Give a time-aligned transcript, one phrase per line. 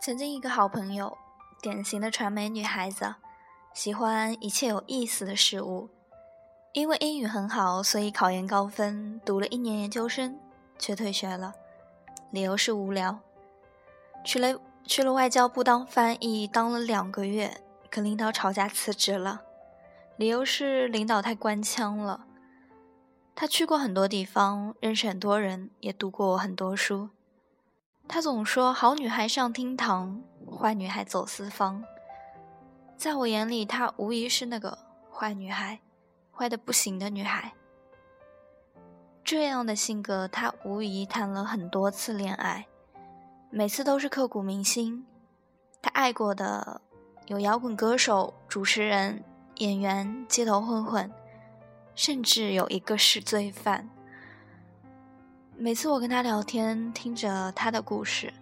[0.00, 1.18] 曾经一个好朋友，
[1.60, 3.16] 典型的传媒女孩子，
[3.74, 5.90] 喜欢一切有意思的事物。
[6.72, 10.38] 因为英语很好，所以考研高分，读了一年研究生，
[10.78, 11.52] 却退学了，
[12.30, 13.18] 理由是无聊。
[14.24, 19.42] 去了去了外交部当翻译，当了两个月，跟领导吵架辞职了，
[20.16, 22.24] 理由是领导太官腔了。
[23.34, 27.10] 他去过很多地方，认识很多人，也读过很多书。
[28.08, 31.84] 他总说：“好女孩上厅堂，坏女孩走四方。”
[32.96, 34.76] 在我眼里，她无疑是那个
[35.12, 35.78] 坏女孩，
[36.32, 37.52] 坏的不行的女孩。
[39.22, 42.66] 这样的性格，她无疑谈了很多次恋爱，
[43.50, 45.06] 每次都是刻骨铭心。
[45.82, 46.80] 她爱过的
[47.26, 49.22] 有摇滚歌手、主持人、
[49.56, 51.12] 演员、街头混混，
[51.94, 53.88] 甚至有一个是罪犯。
[55.60, 58.32] 每次我跟他聊天，听着他的故事，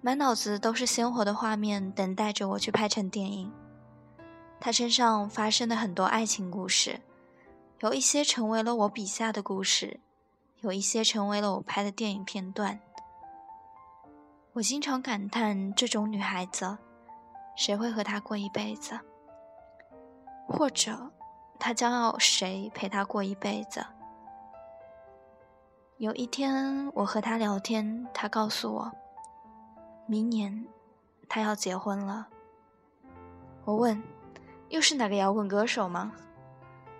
[0.00, 3.52] 满脑子都是鲜活的画面，等待着我去拍成电影。
[4.58, 7.00] 他身上发生的很多爱情故事，
[7.78, 10.00] 有一些成为了我笔下的故事，
[10.60, 12.80] 有一些成为了我拍的电影片段。
[14.54, 16.76] 我经常感叹，这种女孩子，
[17.56, 18.98] 谁会和她过一辈子？
[20.48, 21.12] 或者，
[21.60, 23.86] 她将要谁陪她过一辈子？
[25.98, 28.92] 有一天，我和他聊天，他告诉我，
[30.06, 30.64] 明年
[31.28, 32.28] 他要结婚了。
[33.64, 34.00] 我问，
[34.68, 36.12] 又是哪个摇滚歌手吗？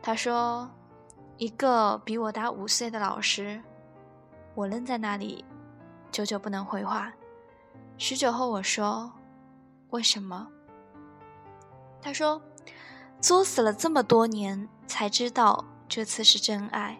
[0.00, 0.66] 他说，
[1.36, 3.60] 一个比我大五岁的老师。
[4.54, 5.44] 我愣在那里，
[6.10, 7.12] 久久不能回话。
[7.98, 9.12] 许久后，我说，
[9.90, 10.48] 为什么？
[12.00, 12.40] 他说，
[13.20, 16.98] 作死了这么多年，才知道这次是真爱。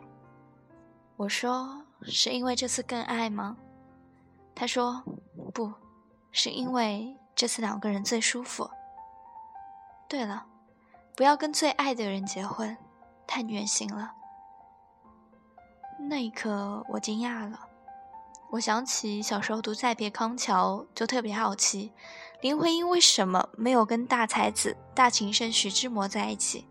[1.17, 1.86] 我说。
[2.07, 3.57] 是因为这次更爱吗？
[4.55, 5.03] 他说
[5.53, 5.73] ：“不
[6.33, 8.71] 是因为这次两个人最舒服。”
[10.09, 10.47] 对了，
[11.17, 12.77] 不要跟最爱的人结婚，
[13.27, 14.13] 太虐心了。
[16.09, 17.61] 那一刻，我惊讶了。
[18.51, 21.93] 我想起小时候读《再别康桥》，就特别好奇，
[22.41, 26.67] 林徽因为什么没有跟大才子、大情圣徐志摩在一起，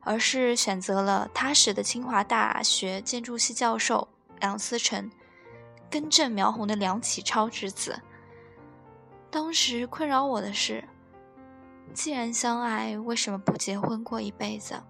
[0.00, 4.08] 而是选择了踏实的清华大学建筑系教授。
[4.42, 5.08] 梁思成，
[5.88, 8.02] 根正苗红的梁启超之子。
[9.30, 10.82] 当时困扰我的是，
[11.94, 14.82] 既然相爱，为什么不结婚过一辈子？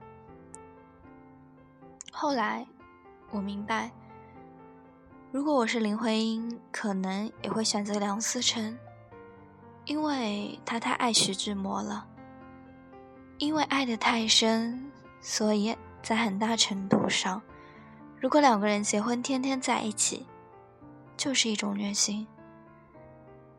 [2.11, 2.67] 后来
[3.31, 3.93] 我明白，
[5.31, 8.79] 如果我是林徽因，可能也会选择梁思成，
[9.85, 12.09] 因为他太爱徐志摩了。
[13.37, 14.91] 因为爱得太深，
[15.21, 17.43] 所以在很大程度上。
[18.23, 20.25] 如果两个人结婚，天天在一起，
[21.17, 22.25] 就是一种虐心。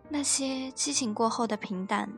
[0.07, 2.09] 那些激情过后的平淡，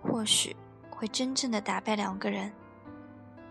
[0.00, 0.56] 或许
[0.88, 2.50] 会真正的打败两个人。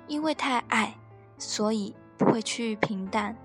[0.07, 0.95] 因为太爱，
[1.38, 3.38] 所以不会趋于平淡，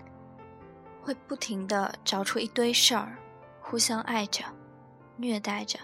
[1.02, 3.14] 会不停的找出一堆事儿，
[3.60, 4.42] 互相爱着，
[5.18, 5.78] 虐待着。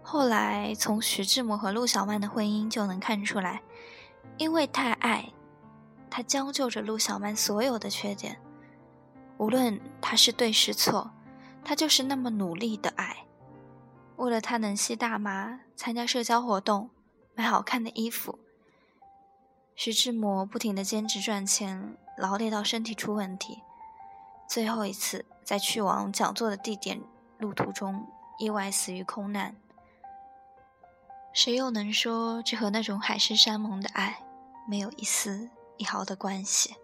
[0.00, 3.60] 后来从徐志摩和陆小曼的婚姻就能看出来，
[4.36, 5.28] 因为太爱。
[6.10, 8.40] 他将就着陆小曼所有的缺点，
[9.36, 11.10] 无论他是对是错，
[11.64, 13.24] 他就是那么努力的爱。
[14.16, 16.90] 为了他能吸大麻、参加社交活动、
[17.34, 18.38] 买好看的衣服，
[19.76, 23.62] 徐志摩不停的兼职赚钱，劳累到身体出问题。
[24.48, 27.00] 最后一次在去往讲座的地点
[27.38, 28.06] 路途中
[28.38, 29.54] 意外死于空难。
[31.32, 34.18] 谁又能说这和那种海誓山盟的爱
[34.66, 35.48] 没有一丝？
[35.78, 36.74] 一毫的关系。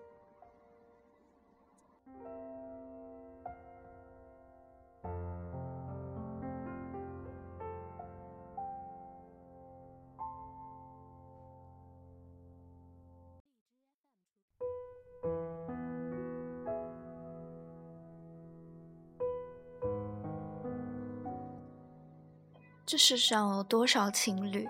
[22.86, 24.68] 这世上有多少情侣，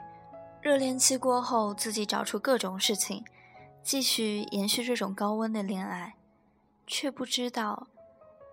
[0.63, 3.23] 热恋期过后，自己找出各种事情。
[3.85, 6.15] 继续延续这种高温的恋爱，
[6.87, 7.87] 却不知道，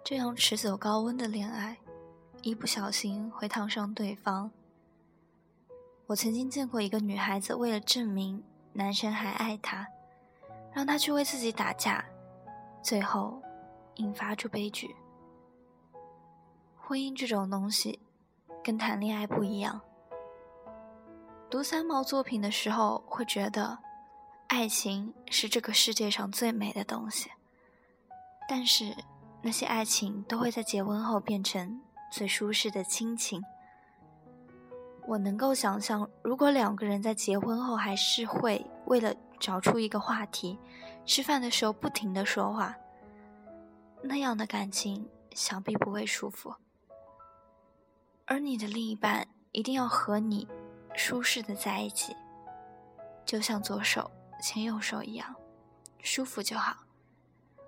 [0.04, 1.78] 这样持久高温的恋爱，
[2.42, 4.52] 一不小心会烫伤对方。
[6.08, 8.44] 我曾经见过一个女孩子，为了证明
[8.74, 9.88] 男生还爱她，
[10.74, 12.04] 让她去为自己打架，
[12.84, 13.42] 最后
[13.96, 14.94] 引发出悲剧。
[16.78, 18.02] 婚姻这种东西，
[18.62, 19.80] 跟谈恋爱不一样。
[21.50, 23.80] 读三毛作品的时候，会觉得。
[24.52, 27.32] 爱情是这个世界上最美的东西，
[28.50, 28.94] 但是
[29.42, 31.82] 那些爱情都会在结婚后变成
[32.12, 33.42] 最舒适的亲情。
[35.08, 40.60] 我能够想象，如果两个人在结婚后还是会为了找出一个话题，
[41.06, 42.76] 吃饭的时候不停的说话，
[44.04, 46.54] 那样的感情想必不会舒服。
[48.26, 50.46] 而你的另一半一定要和你
[50.94, 52.14] 舒适的在一起，
[53.26, 54.12] 就像左手
[54.42, 55.36] 牵右手一样，
[56.02, 56.78] 舒服就好，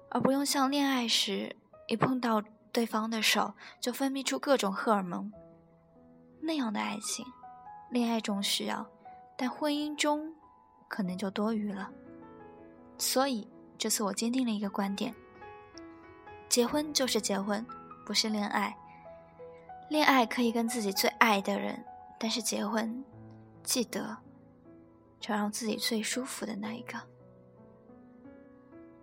[0.09, 1.55] 而不用像恋爱时
[1.87, 2.41] 一碰到
[2.71, 5.31] 对方的手就分泌出各种荷尔蒙。
[6.41, 7.25] 那样的爱情，
[7.89, 8.85] 恋爱中需要，
[9.37, 10.33] 但婚姻中
[10.89, 11.89] 可能就多余了。
[12.97, 13.47] 所以
[13.77, 15.13] 这次我坚定了一个观点：
[16.49, 17.65] 结婚就是结婚，
[18.05, 18.75] 不是恋爱。
[19.89, 21.85] 恋爱可以跟自己最爱的人，
[22.19, 23.03] 但是结婚，
[23.63, 24.17] 记得
[25.23, 26.99] 找让自己最舒服的那一个。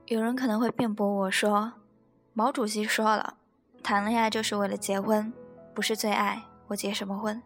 [0.04, 1.72] 有人可能会辩驳我说
[2.34, 3.38] ：“毛主席说了，
[3.82, 5.32] 谈恋爱就是为了结婚，
[5.74, 7.42] 不是最爱。”我结什么婚？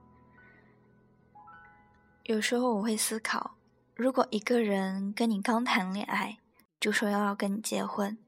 [2.24, 3.54] 有时候我会思考，
[3.94, 6.38] 如果一个人跟你刚谈恋爱
[6.80, 8.18] 就说要跟你结婚，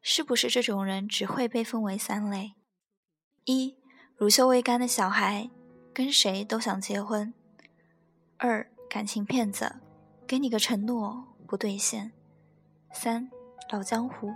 [0.00, 2.54] 是不是这种人只会被分为三类：
[3.44, 3.76] 一、
[4.16, 5.48] 乳臭未干的小孩，
[5.94, 7.32] 跟谁都想结婚；
[8.38, 9.76] 二、感情骗子，
[10.26, 12.10] 给你个承诺不兑现；
[12.92, 13.30] 三、
[13.70, 14.34] 老江湖，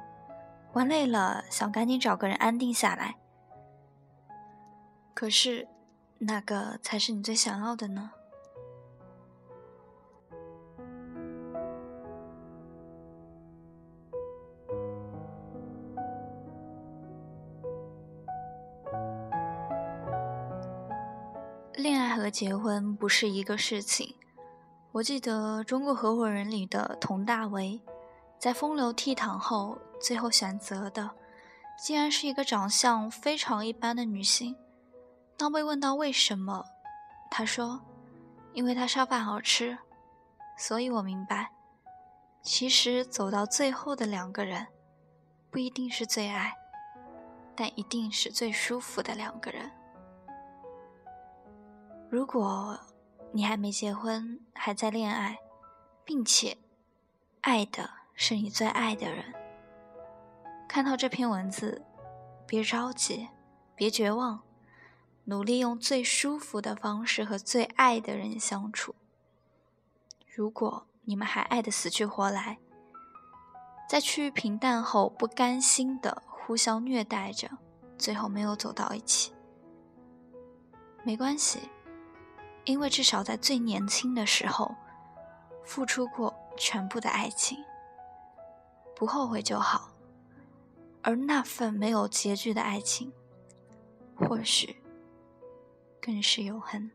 [0.73, 3.17] 玩累了想赶紧找个人安定下来。
[5.13, 5.69] 可是，
[6.21, 8.13] 哪个才是你最想要的呢？
[21.75, 24.17] 恋爱和结婚不是一个事情。
[24.97, 27.79] 我记得《中国合伙人》里的佟大为，
[28.39, 31.11] 在风流倜傥后，最后选择的，
[31.79, 34.57] 竟然是一个长相非常一般的女性。
[35.37, 36.65] 当被问到为什么，
[37.31, 37.83] 他说
[38.57, 39.77] ：“因为他烧饭好吃。”
[40.57, 41.53] 所以我明白，
[42.41, 44.67] 其实走到最后的两个人，
[45.51, 46.55] 不一定是最爱，
[47.55, 49.71] 但一定是最舒服的两个人。
[52.09, 52.81] 如果
[53.33, 55.39] 你还没结婚，还在恋爱，
[56.05, 56.57] 并且
[57.43, 59.35] 爱的是你最爱的人，
[60.67, 61.83] 看到这篇文字，
[62.47, 63.29] 别着急，
[63.75, 64.43] 别绝望。
[65.29, 68.95] 努力用最舒服的方式和最爱的人相处。
[70.33, 72.59] 如果你们还爱得死去活来，
[73.89, 77.51] 在趋于平淡后不甘心的互相虐待着，
[77.99, 79.33] 最后没有走到一起，
[81.03, 81.59] 没关系，
[82.67, 84.75] 因为至少在最年轻的时候
[85.65, 87.57] 付出过全部的爱情，
[88.95, 89.91] 不后悔就好。
[91.03, 93.13] 而那份没有结局的爱情，
[94.15, 94.83] 或许。
[96.03, 96.91] 更是永恒。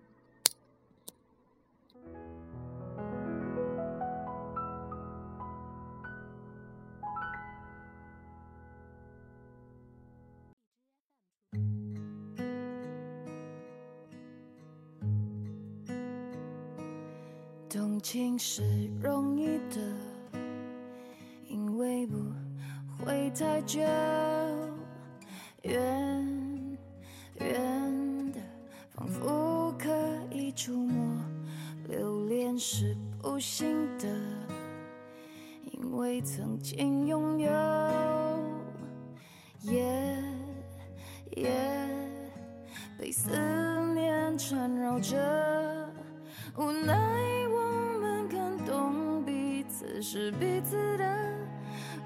[17.73, 18.63] 动情是
[19.01, 19.79] 容易的，
[21.47, 22.17] 因为不
[22.97, 23.79] 会太久。
[25.61, 26.77] 远
[27.39, 28.41] 远的，
[28.89, 29.87] 仿佛可
[30.29, 31.23] 以触摸
[31.87, 34.05] 留恋是不幸的，
[35.71, 37.49] 因为曾经拥有，
[39.61, 40.21] 夜
[41.37, 41.49] 夜
[42.99, 43.29] 被思
[43.93, 45.15] 念缠绕着，
[46.57, 47.30] 无奈
[50.01, 51.05] 是彼此的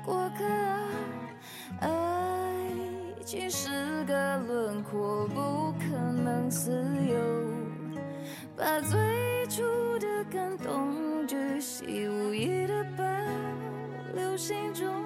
[0.04, 0.44] 过客，
[1.80, 1.88] 爱
[3.24, 6.72] 情是个轮廓，不可能自
[7.08, 7.16] 由。
[8.58, 8.98] 把最
[9.48, 9.64] 初
[10.00, 13.04] 的感动巨细无遗的保
[14.14, 15.06] 留心中，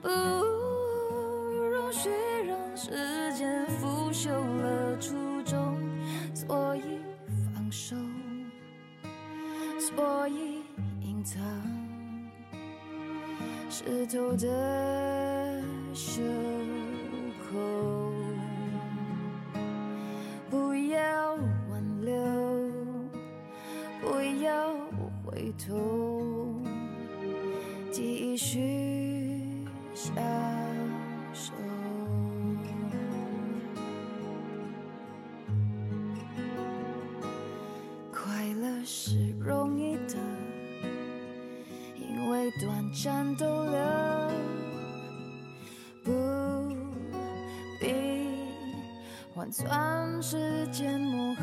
[0.00, 2.08] 不容许
[2.46, 2.90] 让时
[3.34, 5.14] 间腐朽了初
[5.44, 5.78] 衷，
[6.34, 7.00] 所以
[7.54, 7.94] 放手，
[9.78, 10.62] 所以
[11.02, 11.42] 隐藏
[13.76, 14.46] 湿透的
[15.92, 16.22] 袖
[17.42, 18.03] 口，
[42.94, 44.32] 战斗了，
[46.04, 46.12] 不
[47.80, 47.92] 必
[49.34, 51.42] 换算时间磨合。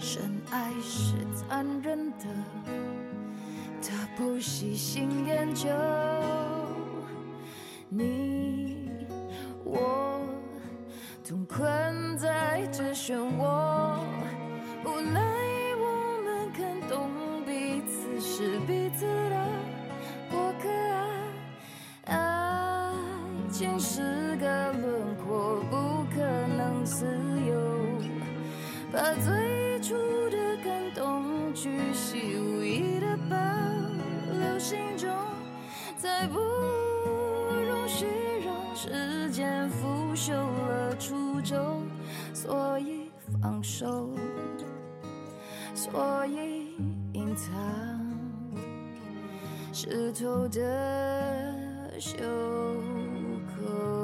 [0.00, 2.24] 深爱是残忍的，
[3.82, 5.68] 他不喜新厌旧。
[29.02, 29.96] 把最初
[30.30, 33.36] 的感动巨细无遗的保
[34.38, 35.10] 留心中，
[35.96, 38.06] 再不容许
[38.44, 41.82] 让时间腐朽了初衷，
[42.32, 43.10] 所以
[43.42, 44.08] 放手，
[45.74, 46.76] 所以
[47.12, 47.50] 隐藏
[49.72, 52.22] 湿透的袖
[53.48, 54.01] 口，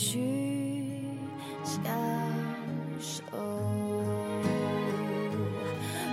[0.00, 0.94] 去
[1.64, 1.82] 享
[3.00, 3.20] 受，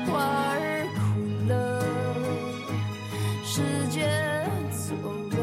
[0.08, 0.18] 花
[0.56, 0.58] 儿
[0.96, 0.98] 枯
[1.48, 1.54] 了，
[3.44, 4.01] 时间
[4.72, 4.89] 走
[5.30, 5.38] 了，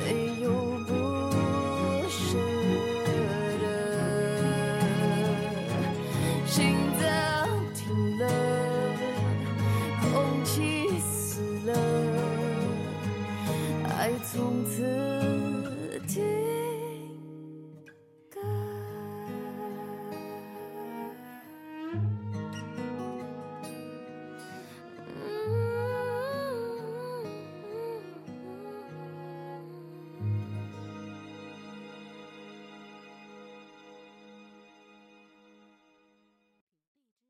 [0.00, 0.02] 没
[0.42, 0.50] 有
[0.88, 0.90] 不
[2.10, 2.18] 舍
[3.62, 3.64] 了。
[6.48, 7.06] 心脏
[7.74, 8.22] 停了，
[10.02, 10.10] 空
[10.44, 10.52] 气
[10.98, 11.72] 死了，
[13.88, 15.22] 爱从此。